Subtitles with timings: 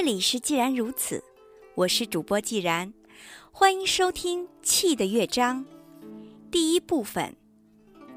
[0.00, 1.22] 这里是既然如此，
[1.74, 2.90] 我是主播既然，
[3.52, 5.62] 欢迎收听《气的乐章》
[6.50, 7.36] 第一部分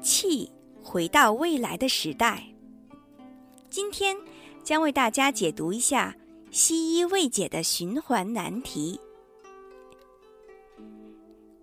[0.00, 0.50] 气
[0.82, 2.42] 回到未来的时代》。
[3.68, 4.16] 今天
[4.62, 6.16] 将为大家解读一下
[6.50, 8.98] 西医未解的循环难题。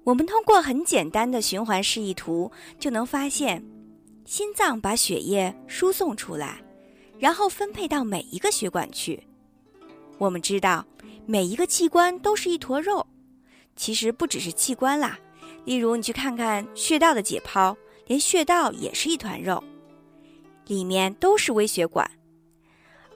[0.03, 3.65] 我们通过很简单的循环示意图就能发现，
[4.25, 6.63] 心脏把血液输送出来，
[7.17, 9.19] 然后分配到每一个血管去。
[10.17, 10.85] 我们知道，
[11.25, 13.05] 每一个器官都是一坨肉。
[13.75, 15.17] 其实不只是器官啦，
[15.65, 17.75] 例如你去看看穴道的解剖，
[18.05, 19.63] 连穴道也是一团肉，
[20.67, 22.09] 里面都是微血管。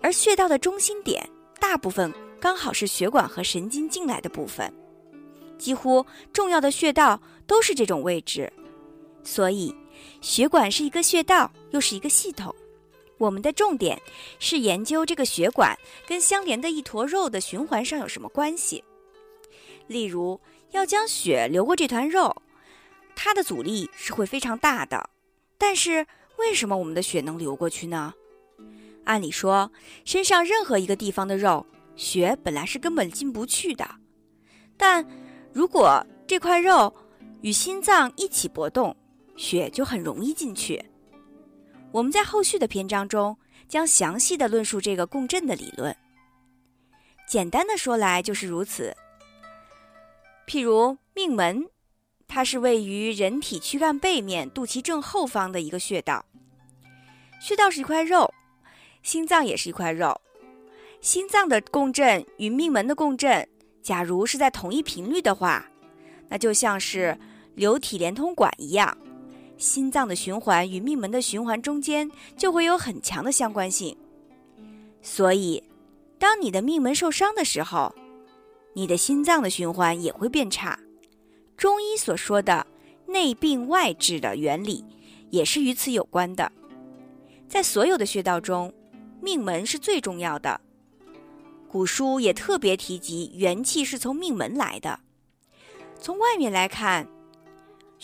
[0.01, 1.27] 而穴道的中心点，
[1.59, 4.71] 大部分刚好是血管和神经进来的部分，
[5.57, 8.51] 几乎重要的穴道都是这种位置。
[9.23, 9.75] 所以，
[10.21, 12.53] 血管是一个穴道，又是一个系统。
[13.17, 14.01] 我们的重点
[14.39, 15.77] 是研究这个血管
[16.07, 18.83] 跟相连的一坨肉的循环上有什么关系。
[19.87, 20.39] 例如，
[20.71, 22.41] 要将血流过这团肉，
[23.15, 25.09] 它的阻力是会非常大的。
[25.57, 26.05] 但是，
[26.37, 28.13] 为什么我们的血能流过去呢？
[29.05, 29.71] 按理说，
[30.03, 33.87] 身上任何一个地方的肉，血本来是根本进不去的。
[34.75, 35.07] 但
[35.53, 36.93] 如果这块肉
[37.41, 38.95] 与心脏一起搏动，
[39.37, 40.83] 血就很容易进去。
[41.95, 43.37] 我们在后续的篇章中
[43.69, 45.95] 将详细的论述这个共振的理论。
[47.25, 48.93] 简单的说来就是如此。
[50.45, 51.69] 譬如命门，
[52.27, 56.25] 它是位于人体躯干背面肚脐正后方的一个穴道。
[57.39, 58.29] 穴道是一块肉，
[59.01, 60.19] 心脏也是一块肉。
[60.99, 63.47] 心脏的共振与命门的共振，
[63.81, 65.65] 假如是在同一频率的话，
[66.27, 67.17] 那就像是
[67.53, 68.97] 流体连通管一样。
[69.57, 73.95] 心脏的循环与命门的循环中间就会有很强的相关性，
[75.01, 75.63] 所以，
[76.19, 77.95] 当你的命门受伤的时候，
[78.73, 80.77] 你的心脏的循环也会变差。
[81.55, 82.67] 中医所说的
[83.07, 84.83] 内病外治的原理
[85.29, 86.51] 也是与此有关的。
[87.47, 88.73] 在所有的穴道中，
[89.21, 90.59] 命门是最重要的。
[91.69, 94.99] 古书也特别提及元气是从命门来的。
[95.99, 97.07] 从外面来看。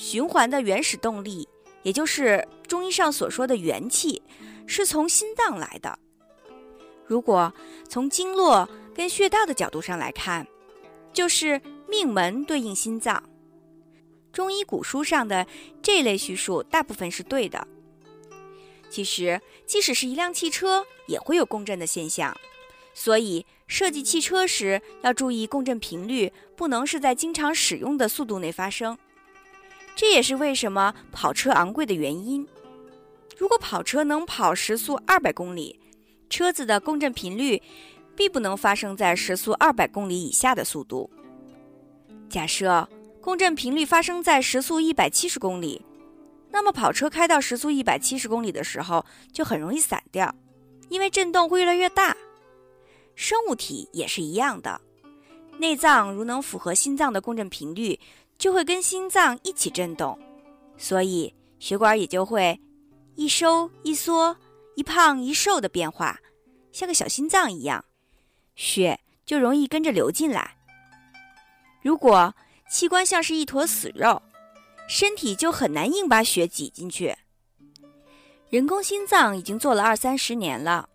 [0.02, 1.48] 循环的原始动力，
[1.84, 4.20] 也就是中医上所说的元气，
[4.66, 6.00] 是从心脏来的。
[7.06, 7.54] 如果
[7.88, 10.48] 从经络跟穴道的角度上来看，
[11.14, 13.24] 就是命门对应心脏。
[14.34, 15.46] 中医古书上的
[15.84, 17.68] 这类叙述大部分是对的。
[18.90, 22.36] 其实，即使是一辆汽车，也会有共振的现象，
[22.96, 28.98] 所以设计汽车时要注意共振频率不能是在经常使用的速度内发生。
[29.96, 32.48] 这也是为什么跑车昂贵的原因。
[33.38, 35.80] 如果跑车能跑时速二百公里，
[36.30, 37.62] 车子的共振频率
[38.16, 41.10] 必不能发生在时速二百公里以下的速度。
[42.30, 42.88] 假设
[43.20, 45.84] 共振频率发生在时速一百七十公里，
[46.50, 50.34] 那么跑车开到时速一百七十公里的时候就很容易散掉，
[50.90, 52.16] 因为震动会越来越大。
[53.16, 54.80] 生物体也是一样的，
[55.58, 58.00] 内脏如能符合心脏的共振频率。
[58.42, 60.18] 就会跟心脏一起震动，
[60.76, 62.60] 所以血管也就会
[63.14, 64.36] 一收一缩、
[64.76, 66.20] 一胖一瘦的变化，
[66.72, 67.86] 像个小心脏一样，
[68.56, 70.58] 血就容易跟着流进来。
[71.84, 72.34] 如果
[72.68, 74.20] 器官像是一坨死肉，
[74.88, 77.16] 身体就很难硬把血挤进去。
[78.50, 80.90] 人工心脏已经做了二三十年了，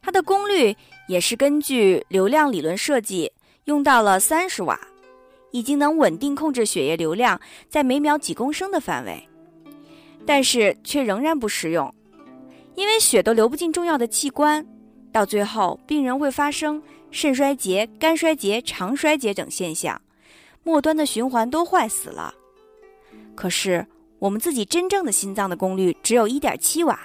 [0.00, 0.74] 它的功率
[1.08, 3.30] 也是根据流量理论设计，
[3.64, 4.80] 用到了三十瓦。
[5.56, 9.26] 已经能稳定控制血液流量在每秒几公升的范围，
[10.26, 11.94] 但是却仍然不实用，
[12.74, 14.66] 因为血都流不进重要的器官，
[15.10, 19.98] 到最后病人会发生肾衰竭、肝衰竭、肠衰竭等现象，
[20.62, 22.34] 末端的循环都坏死了。
[23.34, 23.86] 可是
[24.18, 27.00] 我们自己真正的心脏的功率只有一点七瓦，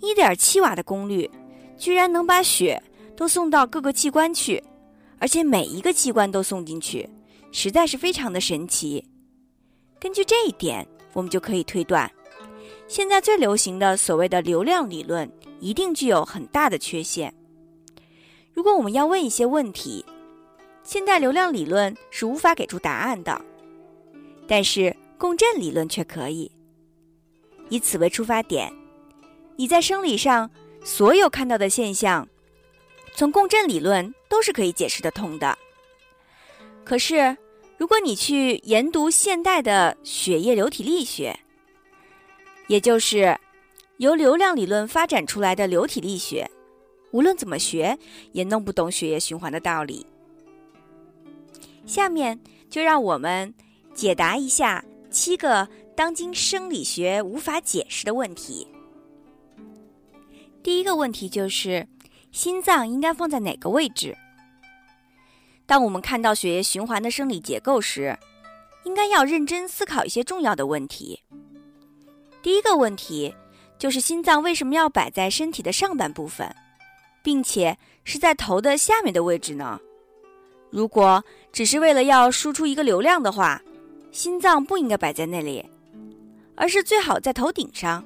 [0.00, 1.30] 一点七瓦的功率，
[1.76, 2.82] 居然能把血
[3.14, 4.64] 都送到各个器官去，
[5.18, 7.06] 而且每一个器官都送进去。
[7.54, 9.02] 实在是非常的神奇。
[10.00, 12.10] 根据这一点，我们就可以推断，
[12.88, 15.30] 现在最流行的所谓的流量理论
[15.60, 17.32] 一定具有很大的缺陷。
[18.52, 20.04] 如果我们要问一些问题，
[20.82, 23.40] 现在流量理论是无法给出答案的，
[24.48, 26.50] 但是共振理论却可以。
[27.68, 28.70] 以此为出发点，
[29.54, 30.50] 你在生理上
[30.82, 32.28] 所有看到的现象，
[33.14, 35.56] 从共振理论都是可以解释得通的。
[36.82, 37.36] 可是。
[37.76, 41.38] 如果你去研读现代的血液流体力学，
[42.68, 43.38] 也就是
[43.96, 46.50] 由流量理论发展出来的流体力学，
[47.10, 47.98] 无论怎么学，
[48.32, 50.06] 也弄不懂血液循环的道理。
[51.84, 52.40] 下面
[52.70, 53.52] 就让我们
[53.92, 58.66] 解答一下七个当今生理学无法解释的问题。
[60.62, 61.86] 第一个问题就是，
[62.32, 64.16] 心脏应该放在哪个位置？
[65.66, 68.18] 当我们看到血液循环的生理结构时，
[68.84, 71.22] 应该要认真思考一些重要的问题。
[72.42, 73.34] 第一个问题
[73.78, 76.54] 就是心脏为什么要摆在身体的上半部分，
[77.22, 79.80] 并且是在头的下面的位置呢？
[80.70, 83.62] 如果只是为了要输出一个流量的话，
[84.12, 85.64] 心脏不应该摆在那里，
[86.54, 88.04] 而是最好在头顶上。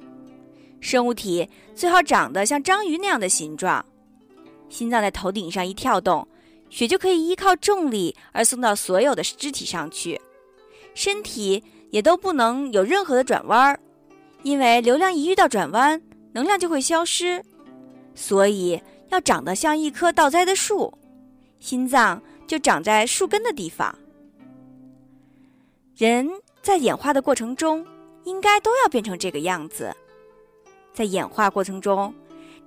[0.79, 3.85] 生物体最好长得像章鱼那样的形状，
[4.69, 6.25] 心脏在头顶上一跳动。
[6.69, 10.19] 血就可以依靠重力而送到所有的肢体上去，
[10.93, 13.79] 身体也都不能有任何的转弯儿，
[14.43, 16.01] 因为流量一遇到转弯，
[16.33, 17.43] 能量就会消失。
[18.13, 20.93] 所以要长得像一棵倒栽的树，
[21.59, 23.97] 心脏就长在树根的地方。
[25.95, 26.29] 人
[26.61, 27.85] 在演化的过程中，
[28.23, 29.93] 应该都要变成这个样子。
[30.93, 32.13] 在演化过程中，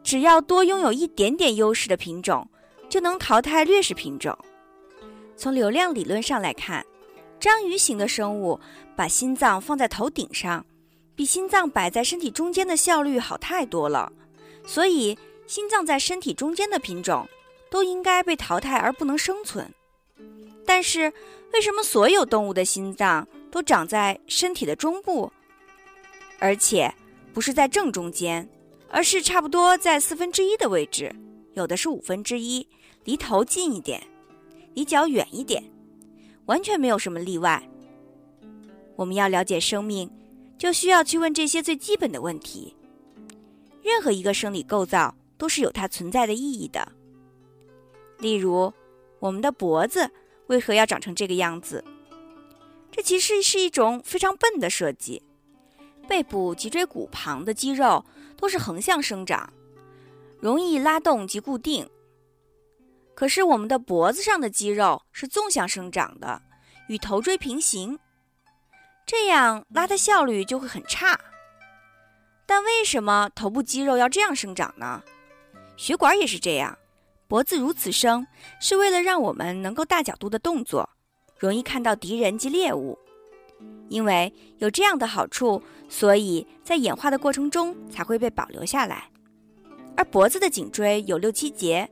[0.02, 2.48] 只要多拥有一点点优势的品种。
[2.92, 4.36] 就能淘汰劣势品种。
[5.34, 6.84] 从流量理论上来看，
[7.40, 8.60] 章鱼型的生物
[8.94, 10.62] 把心脏放在头顶上，
[11.16, 14.12] 比心脏摆在身体中间的效率好太多了。
[14.66, 15.16] 所以，
[15.46, 17.26] 心脏在身体中间的品种
[17.70, 19.66] 都应该被淘汰而不能生存。
[20.66, 21.10] 但是，
[21.54, 25.32] 为什么所有动物的心脏都长在身体的中部，
[26.38, 26.92] 而且
[27.32, 28.46] 不是在正中间，
[28.90, 31.10] 而是差不多在四分之一的位置，
[31.54, 32.68] 有的是五分之一？
[33.04, 34.02] 离头近一点，
[34.74, 35.62] 离脚远一点，
[36.46, 37.62] 完全没有什么例外。
[38.96, 40.10] 我们要了解生命，
[40.56, 42.76] 就需要去问这些最基本的问题。
[43.82, 46.92] 任何一个生理构造都是有它存在的意义的。
[48.18, 48.72] 例如，
[49.18, 50.08] 我们的脖子
[50.46, 51.82] 为何要长成这个样子？
[52.92, 55.22] 这其实是一种非常笨的设计。
[56.06, 58.04] 背部脊椎骨旁的肌肉
[58.36, 59.52] 都是横向生长，
[60.38, 61.88] 容易拉动及固定。
[63.14, 66.40] 可是我们的脖子上的肌肉是纵向生长的，
[66.88, 67.98] 与头椎平行，
[69.06, 71.18] 这样拉的效率就会很差。
[72.46, 75.02] 但为什么头部肌肉要这样生长呢？
[75.76, 76.76] 血管也是这样，
[77.28, 78.26] 脖子如此生
[78.60, 80.88] 是为了让我们能够大角度的动作，
[81.38, 82.98] 容易看到敌人及猎物。
[83.88, 89.08] 因为有这样的好处，所以在演化的过程中才会被保留下来。
[89.96, 91.88] 而脖子的颈椎有六七节。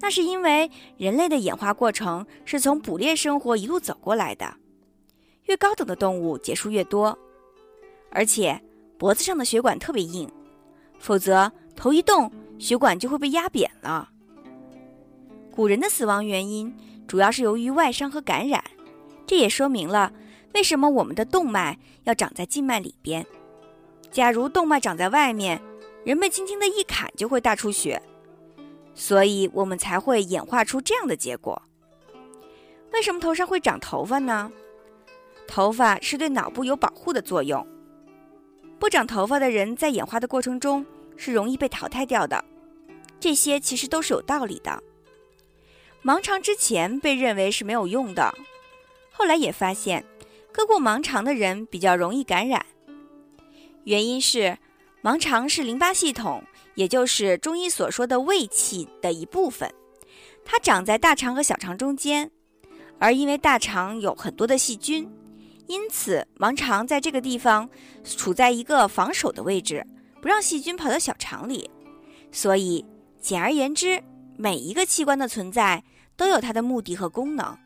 [0.00, 4.54] 那是因为人类的演化过程是从捕猎生活一路走过来的，
[5.44, 7.16] 越高等的动物节数越多，
[8.10, 8.60] 而且
[8.98, 10.30] 脖子上的血管特别硬，
[10.98, 14.08] 否则头一动血管就会被压扁了。
[15.52, 16.74] 古人的死亡原因
[17.06, 18.64] 主要是由于外伤和感染，
[19.26, 20.12] 这也说明了
[20.54, 23.24] 为什么我们的动脉要长在静脉里边。
[24.10, 25.60] 假如动脉长在外面，
[26.04, 28.00] 人被轻轻的一砍就会大出血。
[29.00, 31.62] 所以我们才会演化出这样的结果。
[32.92, 34.52] 为什么头上会长头发呢？
[35.48, 37.66] 头发是对脑部有保护的作用。
[38.78, 40.84] 不长头发的人在演化的过程中
[41.16, 42.44] 是容易被淘汰掉的。
[43.18, 44.82] 这些其实都是有道理的。
[46.04, 48.34] 盲肠之前被认为是没有用的，
[49.10, 50.04] 后来也发现
[50.52, 52.66] 割过盲肠的人比较容易感染。
[53.84, 54.58] 原因是
[55.02, 56.44] 盲肠是淋巴系统。
[56.74, 59.72] 也就是中医所说的胃气的一部分，
[60.44, 62.30] 它长在大肠和小肠中间，
[62.98, 65.10] 而因为大肠有很多的细菌，
[65.66, 67.68] 因此盲肠在这个地方
[68.04, 69.86] 处在一个防守的位置，
[70.20, 71.70] 不让细菌跑到小肠里。
[72.32, 72.84] 所以，
[73.20, 74.02] 简而言之，
[74.36, 75.82] 每一个器官的存在
[76.16, 77.56] 都有它的目的和功能。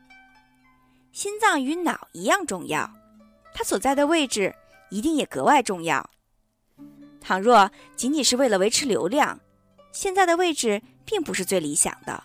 [1.11, 2.91] 心脏与脑一样重要，
[3.53, 4.53] 它所在的位置
[4.89, 6.09] 一定也格外重要。
[7.25, 9.39] 倘若仅仅是为了维持流量，
[9.91, 12.23] 现在的位置并不是最理想的。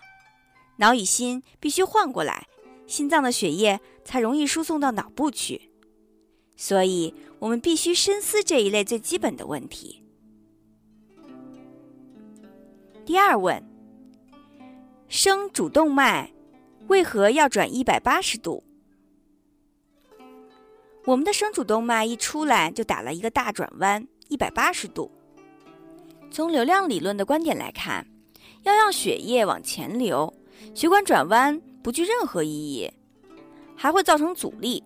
[0.76, 2.47] 脑与心必须换过来，
[2.87, 5.71] 心脏的血液才容易输送到脑部去。
[6.54, 10.04] 所以，我们必须深思这一类最基本的问题。
[13.07, 13.64] 第二问：
[15.09, 16.30] 生主动脉
[16.88, 18.62] 为何要转一百八十度？
[21.07, 24.07] 我们的生主动脉一出来就打了一个大转弯。
[24.31, 25.11] 一百八十度。
[26.31, 28.07] 从流量理论的观点来看，
[28.63, 30.33] 要让血液往前流，
[30.75, 32.91] 血管转弯不具任何意义，
[33.77, 34.83] 还会造成阻力，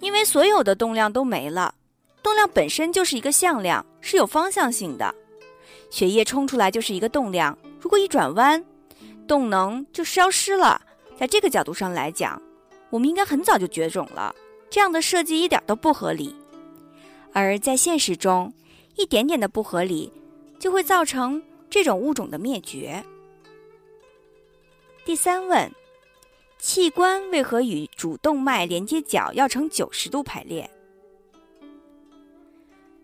[0.00, 1.74] 因为所有的动量都没了。
[2.22, 5.14] 动量本身就是一个向量，是有方向性的。
[5.90, 8.64] 血液冲出来就是一个动量，如果一转弯，
[9.28, 10.80] 动能就消失了。
[11.18, 12.40] 在这个角度上来讲，
[12.88, 14.34] 我们应该很早就绝种了。
[14.70, 16.34] 这样的设计一点都不合理。
[17.34, 18.54] 而在现实中，
[18.94, 20.10] 一点点的不合理
[20.58, 23.04] 就会造成这种物种的灭绝。
[25.04, 25.70] 第三问：
[26.58, 30.70] 器官为何与主动脉连接角要呈九十度排列？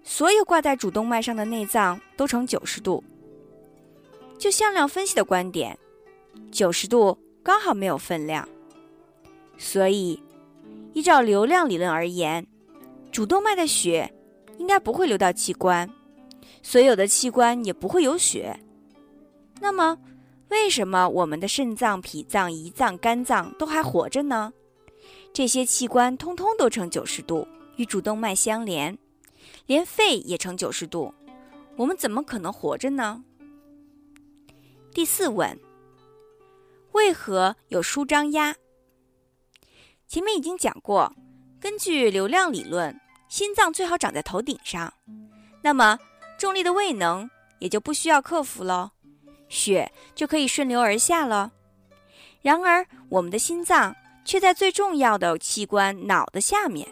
[0.05, 3.03] 所有挂在主动脉上的内脏都呈九十度。
[4.39, 5.77] 就向量分析的观点，
[6.53, 8.49] 九十度刚好没有分量，
[9.59, 10.23] 所以
[10.95, 12.47] 依照流量理论而言，
[13.13, 14.11] 主动脉的血
[14.61, 15.91] 应该不会流到器官，
[16.63, 18.61] 所有的器官也不会有血。
[19.59, 19.99] 那么，
[20.51, 24.53] 为什么我们的肾脏、脾脏、胰脏、肝脏都还活着呢？
[25.33, 28.99] 这些器官通通都呈九十度，与主动脉相连，
[29.65, 31.15] 连肺也呈九十度，
[31.77, 33.25] 我们怎么可能活着呢？
[34.93, 35.59] 第四问：
[36.93, 38.55] 为何有舒张压？
[40.07, 41.15] 前面已经讲过，
[41.59, 44.93] 根据流量理论，心脏最好长在头顶上，
[45.63, 45.97] 那么
[46.37, 48.91] 重力的位能也就不需要克服喽，
[49.49, 51.53] 血就可以顺流而下了。
[52.43, 53.95] 然而，我们的心脏
[54.25, 56.89] 却在最重要的器官脑的下面，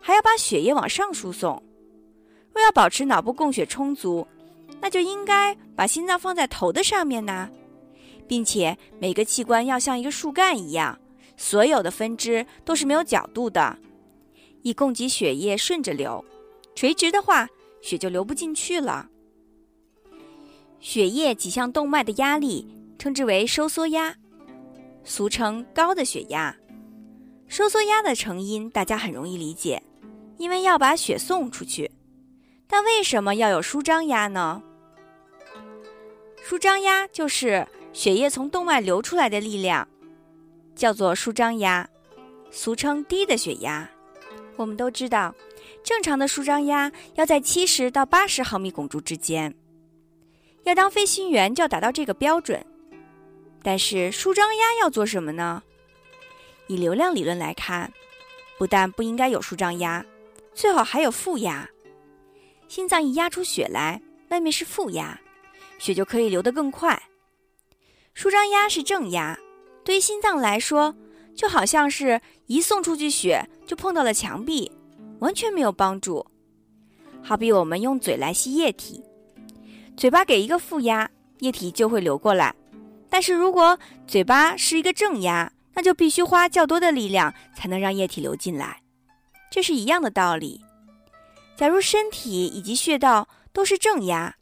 [0.00, 1.62] 还要把血液往上输送。
[2.54, 4.26] 若要保持脑部供血充足，
[4.80, 7.50] 那就应该把心脏放在头的上面呢，
[8.26, 10.98] 并且每个器官要像一个树干一样，
[11.36, 13.76] 所有的分支都是没有角度的，
[14.64, 16.24] 以供给血液顺着流。
[16.74, 17.46] 垂直的话，
[17.80, 19.08] 血就流不进去了。
[20.80, 22.66] 血液挤向动脉的压力
[22.98, 24.16] 称之为收缩压，
[25.04, 26.56] 俗称高的血压。
[27.46, 29.82] 收缩压的成因大家很容易理解，
[30.38, 31.90] 因为要把血送出去。
[32.66, 34.62] 但为什么要有舒张压呢？
[36.42, 39.86] 舒张压就是血液从动脉流出来的力量，
[40.74, 41.88] 叫做舒张压，
[42.50, 43.88] 俗称低的血压。
[44.56, 45.34] 我们都知道，
[45.82, 49.54] 正常的舒张压要在七十到八十毫米汞柱之间。
[50.64, 52.64] 要当飞行员就要达到这个标准。
[53.62, 55.62] 但是舒张压要做什么呢？
[56.66, 57.92] 以流量理论来看，
[58.58, 60.04] 不但不应该有舒张压，
[60.54, 61.68] 最好还有负压。
[62.68, 65.20] 心脏一压出血来，外面是负压。
[65.78, 67.02] 血就可以流得更快。
[68.14, 69.38] 舒张压是正压，
[69.84, 70.94] 对于心脏来说，
[71.34, 74.70] 就好像是一送出去血就碰到了墙壁，
[75.18, 76.24] 完全没有帮助。
[77.22, 79.02] 好比我们用嘴来吸液体，
[79.96, 81.10] 嘴巴给一个负压，
[81.40, 82.54] 液体就会流过来；
[83.08, 88.80] 但是如果嘴巴是一个正压，那就必须花较多的力量才能让液体流进来。
[89.50, 90.60] 这是一样的道理。
[91.56, 94.34] 假如身体以及穴道都是正压。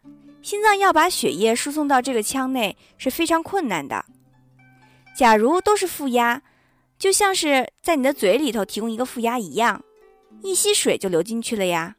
[0.42, 4.04] 心脏要把血液输送到这个腔内是非常困难的。
[5.16, 6.42] 假如都是负压，
[7.02, 9.82] 就像是在你的嘴里头提供一个负压一样，
[10.40, 11.96] 一吸水就流进去了呀。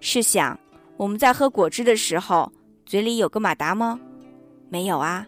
[0.00, 0.58] 试想，
[0.96, 2.52] 我们在喝果汁的时候，
[2.84, 4.00] 嘴里有个马达吗？
[4.68, 5.24] 没有啊。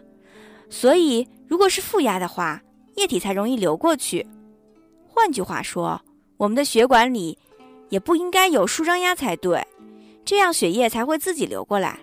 [0.69, 2.61] 所以，如果是负压的话，
[2.97, 4.27] 液体才容易流过去。
[5.07, 6.01] 换句话说，
[6.35, 7.39] 我们的血管里
[7.87, 9.65] 也不应该有舒张压才对，
[10.25, 11.97] 这样血液才会自己流过来。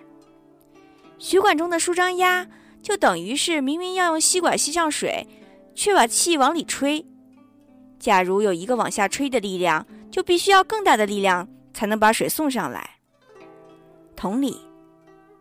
[1.19, 2.47] 血管中的舒张压
[2.81, 5.23] 就等于是明明要用吸管吸上水，
[5.79, 7.05] 却把气往里吹。
[7.99, 12.97] 假如有一个往下吹的力量，就必须要更大的力量才能把水送上来。
[14.13, 14.59] 同理，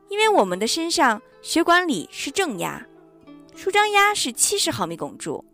[0.08, 2.86] 因为我们的身上血管里是正压，
[3.56, 5.44] 舒张压是七十毫米汞柱，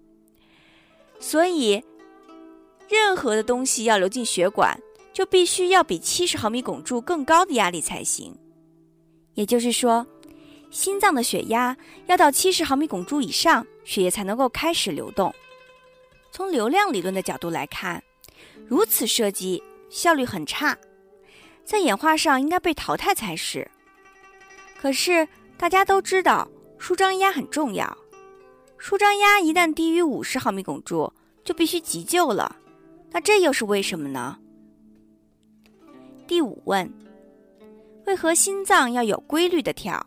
[1.19, 1.83] 所以
[2.87, 4.79] 任何的东西要流进血管，
[5.15, 8.37] 就必须要比七十毫米汞柱更高的压力才行。
[9.33, 10.07] 也就是说。
[10.71, 11.77] 心脏的血压
[12.09, 15.35] 要到七十毫米汞柱以上，血液才能够开始流动。
[16.31, 18.03] 从流量理论的角度来看，
[18.67, 20.77] 如此设计效率很差，
[21.65, 23.71] 在演化上应该被淘汰才是。
[24.77, 25.27] 可是
[25.57, 27.97] 大家都知道，舒张压很重要，
[28.79, 31.13] 舒张压一旦低于五十毫米汞柱，
[31.45, 32.57] 就必须急救了。
[33.11, 34.39] 那这又是为什么呢？
[36.27, 36.93] 第五问：
[38.07, 40.05] 为何心脏要有规律的跳？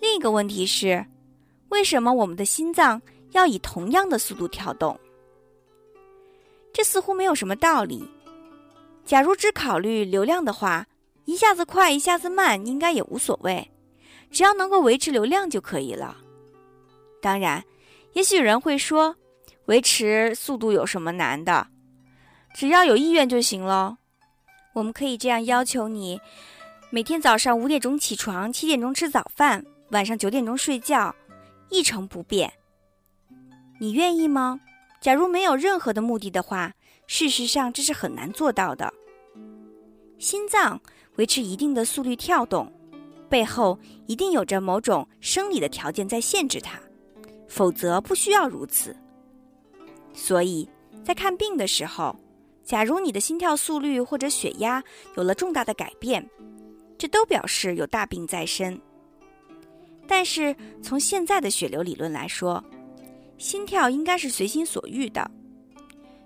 [0.00, 1.04] 另一个问题是，
[1.72, 3.00] 为什么我们的心脏
[3.30, 4.94] 要以同样的速度跳动？
[6.70, 8.06] 这似乎没有什么道理。
[9.06, 10.86] 假如只考虑流量的话，
[11.24, 13.66] 一下子快，一下子慢，应该也无所谓，
[14.30, 16.14] 只要能够维持流量就可以了。
[17.22, 17.64] 当然，
[18.12, 19.16] 也许有人会说，
[19.64, 21.66] 维持速度有什么难的？
[22.54, 23.96] 只要有意愿就行了。
[24.74, 26.20] 我们可以这样要求你：
[26.90, 31.14] 每天早上五点钟起床，七点钟吃早饭，晚上九点钟睡觉，
[31.72, 32.52] 一成不变。
[33.80, 34.60] 你愿意吗？
[35.00, 36.72] 假如没有任何的目的的话，
[37.08, 38.92] 事实上这是很难做到的。
[40.18, 40.80] 心脏
[41.16, 42.72] 维持一定的速率跳动，
[43.28, 43.76] 背后
[44.06, 46.78] 一定有着某种生理的条件在限制它，
[47.48, 48.96] 否则不需要如此。
[50.14, 50.68] 所以
[51.02, 52.14] 在看病的时候，
[52.62, 54.84] 假如你的心跳速率或者血压
[55.16, 56.30] 有了重大的改变，
[56.96, 58.80] 这都表示有大病在身。
[60.14, 62.62] 但是从现在的血流理论来说，
[63.38, 65.30] 心跳应该是随心所欲的，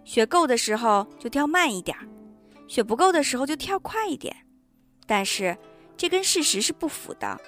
[0.04, 1.96] 血够的时候就跳慢一点，
[2.66, 4.34] 血不够的时候就跳快一点。
[5.06, 5.56] 但是
[5.96, 7.40] 这跟事实是不符的。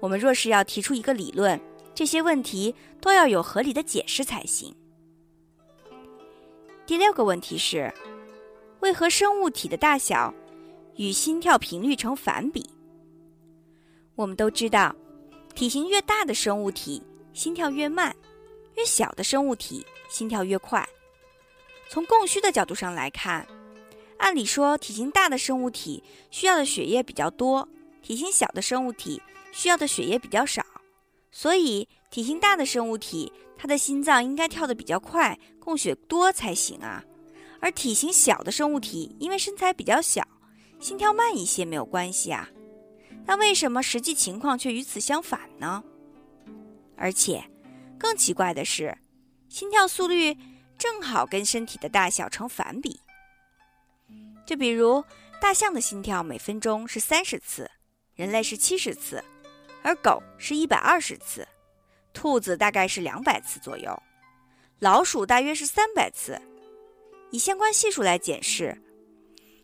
[0.00, 1.60] 我们若是要提出一个理论，
[1.94, 4.74] 这些问题都要有合理的解释才行。
[6.84, 7.94] 第六个问题是，
[8.80, 10.34] 为何生物体的大小
[10.96, 12.68] 与心跳频率成反比？
[14.16, 14.92] 我们都知道，
[15.54, 18.14] 体型越大的生物体心跳越慢，
[18.76, 20.88] 越小的生物体心跳越快。
[21.90, 23.46] 从供需的角度上来看，
[24.16, 27.68] 按理说体型大的生物体需要的血液比较多，
[28.02, 29.20] 体型小的生物体
[29.52, 30.64] 需要的血液比较少，
[31.30, 35.38] 所以体型大的生物体它的心脏应该跳得比较快。
[35.60, 37.04] 供血多才行啊，
[37.60, 40.26] 而体型小的生物体因为身材比较小，
[40.80, 42.48] 心跳慢一些没有关系啊。
[43.26, 45.82] 但为什么实际情况却与此相反呢？
[46.96, 47.42] 而且
[47.98, 48.96] 更奇怪的是，
[49.48, 50.36] 心跳速率
[50.76, 53.00] 正好跟身体的大小成反比。
[54.44, 55.02] 就比如
[55.40, 57.70] 大象的心跳每分钟是三十次，
[58.14, 59.22] 人类是七十次，
[59.82, 61.46] 而狗是一百二十次，
[62.12, 63.96] 兔子大概是两百次左右。
[64.80, 66.40] 老鼠大约是三百次，
[67.30, 68.82] 以相关系数来解释，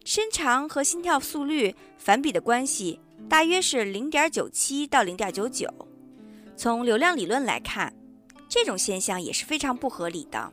[0.05, 5.69] 身长和心跳速率反比的关系大约是零点九七到零点九九。
[6.57, 7.93] 从流量理论来看，
[8.49, 10.53] 这种现象也是非常不合理的。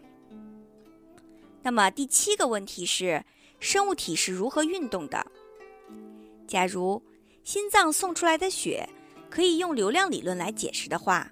[1.64, 3.24] 那么第七个问题是，
[3.60, 5.26] 生物体是如何运动的？
[6.48, 7.02] 假如
[7.44, 8.88] 心脏送出来的血
[9.30, 11.32] 可以用流量理论来解释的话，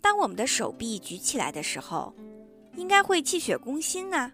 [0.00, 2.12] 当我们的手臂举起来的时候，
[2.76, 4.30] 应该会气血攻心呐，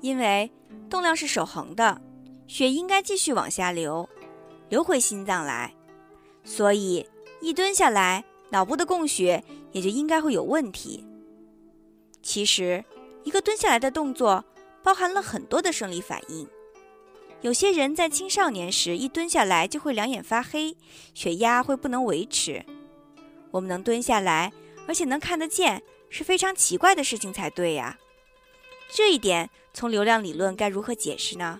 [0.00, 0.50] 因为
[0.90, 2.00] 动量是守恒的，
[2.48, 4.08] 血应该继续往下流，
[4.68, 5.74] 流回心脏来，
[6.44, 7.06] 所以
[7.40, 11.04] 一蹲下来，脑部的供血也就应该会有问题。
[12.22, 12.84] 其实，
[13.22, 14.44] 一个蹲下来的动作
[14.82, 16.48] 包含了很多的生理反应，
[17.40, 20.76] 有些人在青少年时一蹲下来就会两眼发黑，
[21.14, 22.64] 血压会不能维持。
[23.50, 24.52] 我们能蹲下来，
[24.86, 25.82] 而且能看得见。
[26.10, 27.98] 是非常奇怪的事情才对呀，
[28.88, 31.58] 这一点从流量理论该如何解释呢？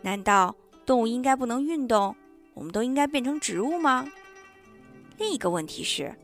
[0.00, 0.56] 难道
[0.88, 2.16] 动物应该不能运动，
[2.54, 4.10] 我们都应该变成植物吗？
[5.18, 6.16] 另一个问题是，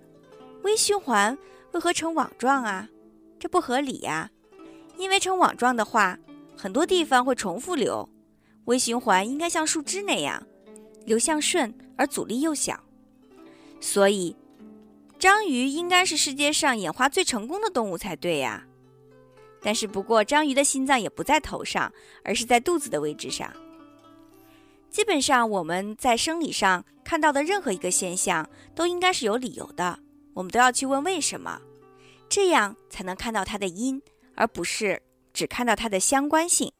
[0.62, 1.36] 微循环
[1.72, 2.88] 为何呈网状啊？
[3.38, 4.30] 这不合理呀，
[4.96, 6.18] 因为呈网状的话，
[6.56, 8.08] 很多地方会重复流，
[8.64, 10.42] 微循环应该像树枝那样，
[11.04, 12.82] 流向顺而阻力又小，
[13.80, 14.34] 所以。
[15.18, 18.64] 章鱼应该是世界上演化最成功的动物才对呀，
[19.60, 21.92] 但是不过章鱼的心脏也不在头上，
[22.24, 23.52] 而是在肚子的位置上。
[24.94, 29.98] 基本上我们在生理上看到的任何一个现象都应该是有理由的，
[30.34, 31.60] 我们都要去问为什么，
[32.28, 34.00] 这样才能看到它的因，
[34.36, 35.02] 而不是
[35.32, 36.72] 只看到它的相关性。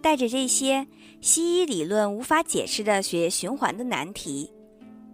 [0.00, 0.88] 带着这些
[1.20, 4.50] 西医理论无法解释的血液循环的难题，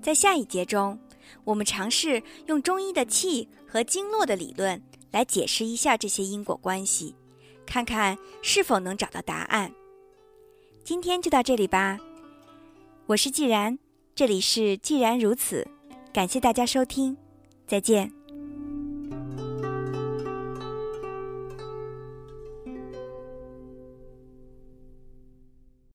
[0.01, 0.97] 在下一节中。
[1.43, 7.17] 我们尝试用中医的气和经络的理论来解释一下这些因果关系，
[7.67, 9.73] 看看是否能找到答案。
[10.87, 11.99] 今天就到这里吧，
[13.07, 13.77] 我是既然，
[14.15, 15.67] 这里是既然如此，
[16.13, 17.17] 感谢大家收听，
[17.67, 18.16] 再见。